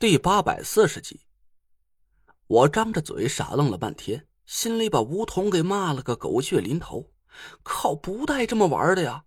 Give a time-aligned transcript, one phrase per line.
[0.00, 1.20] 第八百四十集，
[2.46, 7.12] 我张着嘴傻愣了半天，心里把吴桐给骂了个狗血淋头。
[7.62, 9.26] 靠，不带这么玩的呀！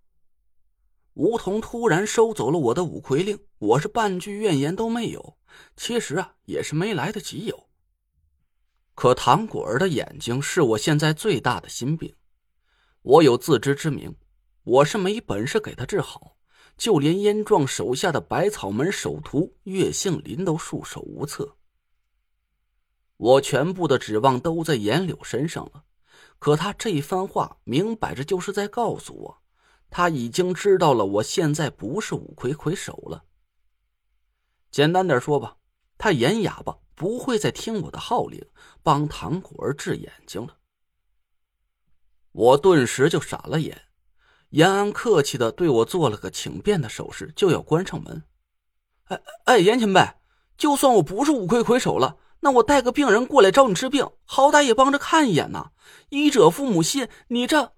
[1.13, 5.37] 吴桐突然收走了我的五魁令，我是半句怨言都没有。
[5.77, 7.69] 其实啊，也是没来得及有。
[8.95, 12.15] 可唐果儿的眼睛是我现在最大的心病，
[13.03, 14.15] 我有自知之明，
[14.63, 16.32] 我是没本事给他治好。
[16.83, 21.55] 就连燕壮手下的百草门首徒岳杏林都束手无策。
[23.15, 25.85] 我全部的指望都在严柳身上了，
[26.39, 29.41] 可他这番话明摆着就是在告诉我，
[29.89, 33.23] 他已经知道了我现在不是五魁魁首了。
[34.69, 35.55] 简单点说吧，
[35.97, 38.45] 他严哑巴不会再听我的号令，
[38.81, 40.57] 帮唐果儿治眼睛了。
[42.33, 43.83] 我顿时就傻了眼。
[44.53, 48.23] 延安客气的对我做了个请便的手势，就要关上门。
[49.05, 49.99] 哎哎，严前辈，
[50.55, 55.71] 就算我不是五魁魁首了，那我带个病人过来找你治病，好歹也帮着看一眼呐。
[56.09, 57.73] 医者父母心，你这……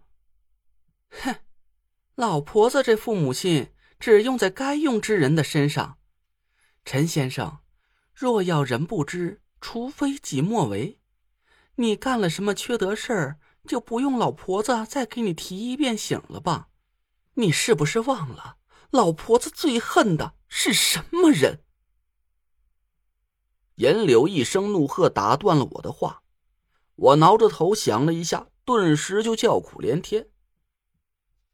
[1.09, 1.35] 哼，
[2.15, 5.97] 老婆子这父母心只用在该用之人的身上。
[6.83, 7.59] 陈先生，
[8.13, 10.99] 若要人不知，除非己莫为。
[11.75, 13.39] 你干了什么缺德事儿？
[13.65, 16.69] 就不用老婆子再给你提一遍醒了吧？
[17.35, 18.57] 你是不是忘了
[18.91, 21.61] 老婆子最恨的是什么人？
[23.75, 26.23] 严柳一声怒喝打断了我的话，
[26.95, 30.29] 我挠着头想了一下，顿时就叫苦连天。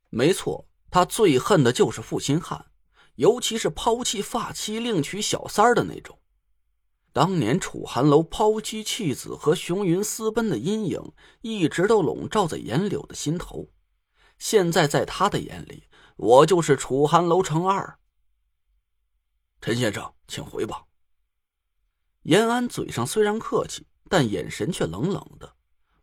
[0.10, 2.68] 没错，他最恨的就是负心汉，
[3.16, 6.21] 尤其是抛弃发妻另娶小三的那种。
[7.14, 13.70] 当年楚寒楼抛妻弃子和熊云私奔的阴影，一直都笼罩在严柳的心头。
[14.40, 18.00] 现在在他的眼里，我就是楚寒楼乘二。
[19.60, 20.86] 陈先生，请回吧。
[22.24, 25.56] 延安嘴上虽然客气，但眼神却冷冷的。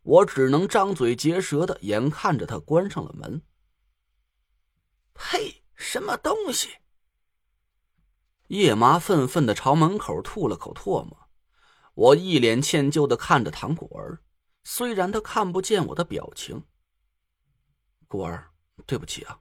[0.03, 3.43] 我只能张嘴结舌的，眼看着他关上了门。
[5.15, 5.63] 呸！
[5.75, 6.71] 什么东西？
[8.49, 11.29] 叶妈愤愤的朝门口吐了口唾沫，
[11.95, 14.23] 我一脸歉疚的看着唐果儿，
[14.65, 16.65] 虽然他看不见我的表情。
[18.07, 18.51] 果儿，
[18.87, 19.41] 对不起啊。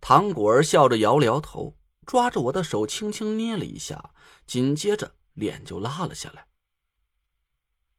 [0.00, 1.76] 唐果儿笑着摇了摇头，
[2.06, 4.14] 抓着我的手轻轻捏了一下，
[4.46, 6.46] 紧接着脸就拉了下来。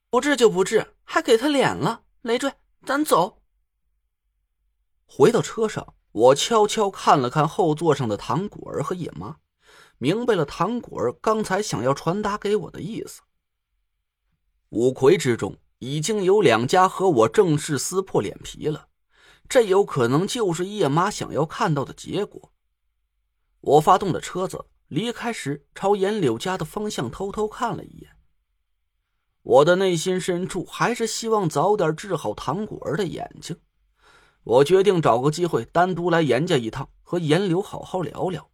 [0.10, 2.04] 不治就不治，还给他脸了。
[2.22, 2.52] 累赘，
[2.84, 3.44] 咱走。
[5.06, 9.38] 回到车上，我悄悄看了看后座上的唐果儿和叶妈。
[9.98, 13.22] 明白了，唐果儿刚才想要传达给我的意思。
[14.70, 18.88] 五魁之中已经有两家和我正式撕破脸皮了，
[19.48, 22.52] 这有可能就是叶妈想要看到的结果。
[23.62, 28.12] 我发动了车子，离开时朝严柳家的方向偷偷看了一眼。
[29.42, 33.58] 我的内心深处还是希望早点治好唐果儿的眼睛。
[34.44, 38.50] 我决定找个机会单独来严家一趟，和严柳好好聊聊。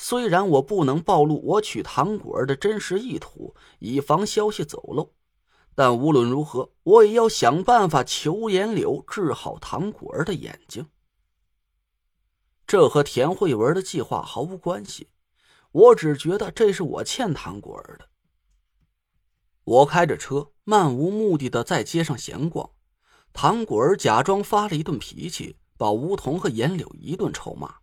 [0.00, 5.12] 虽然我不能暴露我娶唐果儿的真实意图，以防消息走漏，
[5.74, 10.86] 但无论如何，我也要想办法求颜柳治好唐果儿的眼睛。
[12.64, 15.08] 这和田慧文的计划毫无关系，
[15.72, 18.08] 我只觉得这是我欠唐果儿的。
[19.64, 22.70] 我开着车，漫无目的的在街上闲逛，
[23.32, 27.78] 唐果儿假装发了一顿脾气，把吴桐和颜柳一顿臭骂。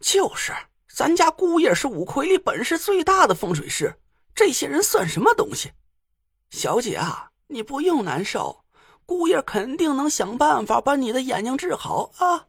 [0.00, 0.54] 就是。
[0.88, 4.00] 咱家姑爷是五魁里本事最大的风水师，
[4.34, 5.72] 这些人算什么东西？
[6.50, 8.64] 小姐啊，你不用难受，
[9.06, 12.48] 姑爷肯定能想办法把你的眼睛治好啊！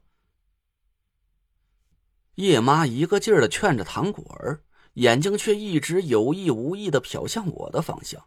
[2.36, 4.64] 叶妈一个劲儿的劝着唐果儿，
[4.94, 8.26] 眼睛却一直有意无意的瞟向我的方向。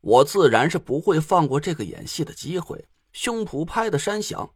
[0.00, 4.54] 我自然是不会放过这个演戏的机会，胸脯拍的山响。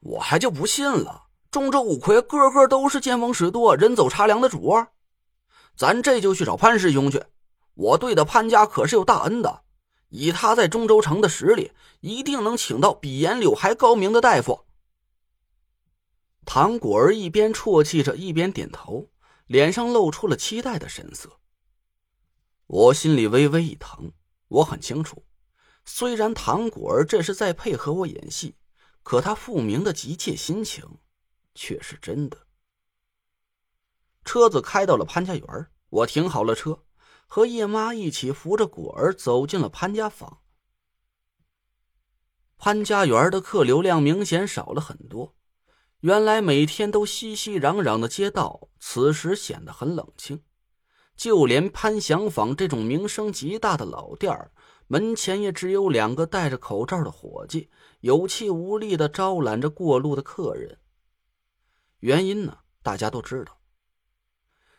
[0.00, 1.25] 我还就不信了。
[1.56, 4.88] 中州五魁个个都是见风使舵、人走茶凉的主儿，
[5.74, 7.24] 咱这就去找潘师兄去。
[7.72, 9.62] 我对的潘家可是有大恩的，
[10.10, 14.66] 以他在中州城的实力，一定能请到比颜柳还高明的大夫。
[16.44, 19.08] 唐果儿一边啜泣着，一边点头，
[19.46, 21.38] 脸上露出了期待的神色。
[22.66, 24.12] 我心里微微一疼，
[24.48, 25.24] 我很清楚，
[25.86, 28.56] 虽然唐果儿这是在配合我演戏，
[29.02, 30.84] 可他复明的急切心情。
[31.56, 32.36] 却是真的。
[34.24, 36.84] 车子开到了潘家园，我停好了车，
[37.26, 40.42] 和叶妈一起扶着果儿走进了潘家房。
[42.58, 45.34] 潘家园的客流量明显少了很多，
[46.00, 50.42] 原来每天都熙熙攘攘的街道，此时显得很冷清。
[51.16, 54.50] 就连潘祥坊这种名声极大的老店儿，
[54.86, 57.70] 门前也只有两个戴着口罩的伙计，
[58.00, 60.78] 有气无力的招揽着过路的客人。
[62.00, 63.60] 原因呢，大家都知道。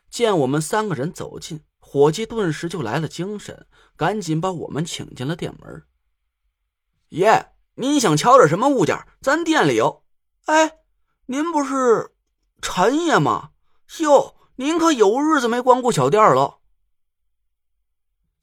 [0.10, 5.86] 见我们三个人走近，伙计顿时就来了精神，赶紧把我们请进了店门。
[7.10, 8.98] 爷，您想瞧点什么物件？
[9.22, 10.04] 咱店里有。
[10.46, 10.80] 哎，
[11.25, 12.16] 您不是
[12.62, 13.52] 陈爷吗？
[14.00, 14.36] 哟。
[14.60, 16.62] 您可有日子没光顾小店了。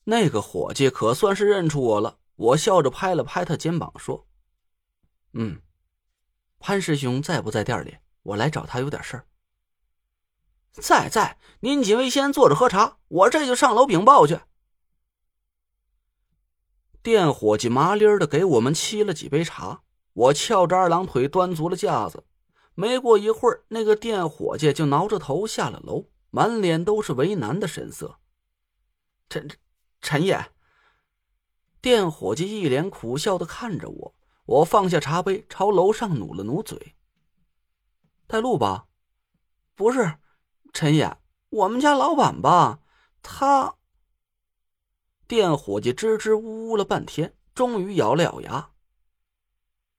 [0.04, 4.24] 那个伙计可算是认出我了，我笑着拍了拍他肩膀，说
[5.34, 5.60] ：“嗯，
[6.60, 7.96] 潘师兄在不在店里？
[8.24, 9.26] 我来找他有点事儿。
[10.72, 14.40] ”“在在，您几位先坐着喝茶，我这就上楼禀报去。”
[17.00, 19.82] 店伙计麻利儿的给我们沏了几杯茶，
[20.14, 22.24] 我翘着二郎腿端足了架子。
[22.74, 28.18] 没过一会儿，那个店伙计就挠着头下了楼，满脸都是为难的神色。
[29.28, 29.48] 陈
[30.00, 30.50] 陈爷，
[31.80, 34.14] 店伙计一脸苦笑的看着我。
[34.46, 36.96] 我放下茶杯，朝楼上努了努嘴。
[38.26, 38.86] 带路吧？
[39.74, 40.14] 不是，
[40.72, 41.16] 陈爷，
[41.50, 42.78] 我们家老板吧，
[43.22, 43.74] 他……
[45.26, 48.70] 店伙计支支吾吾了半天，终于咬了咬牙。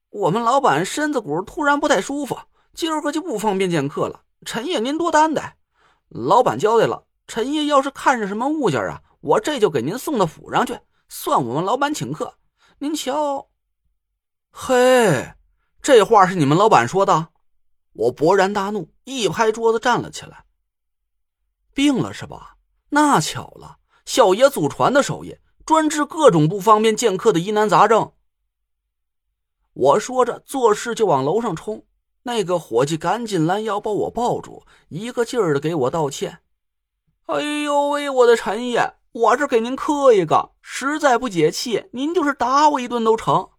[0.10, 2.38] 我们老板身子骨突然不太舒服。
[2.74, 5.58] 今儿个就不方便见客了，陈爷您多担待。
[6.10, 10.78] 老板交代了，陈爷要是看上什么物件啊，我这就给您送到府上去，
[11.08, 12.38] 算我们老板请客。
[12.80, 13.50] 您瞧，
[14.52, 15.34] 嘿，
[15.82, 17.30] 这话是你们老板说的？
[17.96, 20.46] 我勃然大怒，一拍桌子站了起来。
[21.74, 22.56] 病了是吧？
[22.90, 28.12] 那巧了，小爷祖传的手艺，专治各种不方便见客的疑难杂症。
[29.74, 31.86] 我说着，做事就往楼上冲。
[32.24, 36.40] 那个伙计赶紧拦腰把我抱住，一个劲儿的给我道歉。
[37.26, 43.50] 哎呦喂，我的陈爷，我这给您磕一个，实在不解气，您就是打我一顿都成。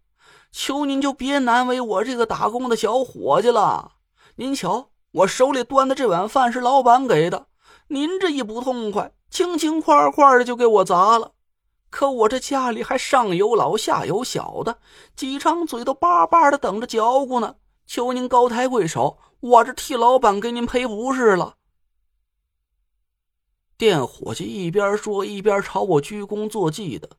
[0.51, 3.96] 求您就别难为我这个打工的小伙计了。
[4.39, 7.47] 您瞧，我手里端的这碗饭是老板给的，
[7.87, 11.31] 您这一不痛快，轻轻快快的就给我砸了。
[11.89, 14.77] 可我这家里还上有老下有小的，
[15.15, 17.55] 几张嘴都巴巴的等着嚼咕呢。
[17.87, 21.55] 求您高抬贵手，我这替老板给您赔不是了。
[23.75, 27.09] 店伙计一边说一边朝我鞠躬作揖的，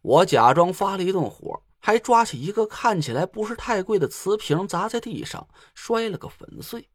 [0.00, 6.88] 我假装发了一顿火，还抓起一个看起来不是太贵的瓷瓶砸在地上，摔了个粉碎。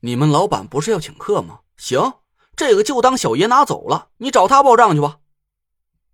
[0.00, 1.60] 你们老板不是要请客吗？
[1.76, 2.14] 行，
[2.56, 5.20] 这个就当小爷拿走了，你找他报账去吧。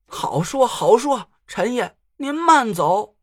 [0.08, 3.14] 好说好说，陈爷您慢走。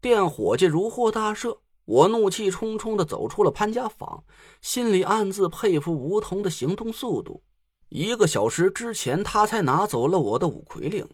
[0.00, 4.24] 店伙计如获大赦，我怒气冲冲的走出了潘家坊，
[4.62, 7.44] 心里暗自佩服吴桐的行动速度。
[7.90, 11.06] 一个小时之前，他才拿走了我的五魁令，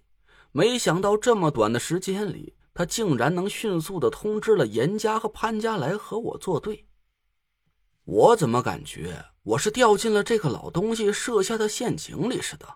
[0.53, 6.87] 没想到这么短的时间里，他竟然能迅速的通知了严家和潘家来和我作对。
[8.05, 12.67] 我怎么感觉我是掉进了这个老东西设下的陷阱里似的？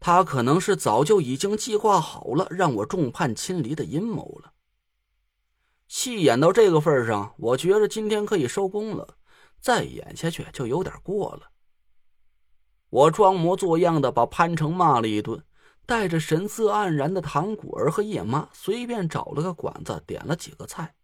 [0.00, 4.52] 他可能是早就已经计划好了让我众叛亲离的阴谋了。
[5.86, 9.16] 戏演到这个份上，我觉着今天可以收工了，
[9.60, 11.50] 再演下去就有点过了。
[12.88, 15.44] 我装模作样的把潘成骂了一顿，
[15.90, 20.94] 带着神色黯然的唐果儿和叶妈随便找了个馆子点了几个菜，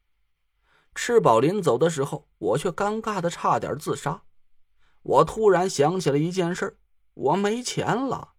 [0.94, 4.22] 吃饱临走的时候，我却尴尬的差点自杀。
[5.02, 6.78] 我突然想起了一件事
[7.14, 8.34] 我没钱了，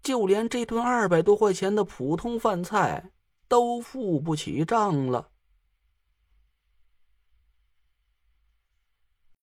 [0.00, 3.10] 就连这顿二百多块钱的普通饭菜
[3.48, 5.30] 都付不起账了。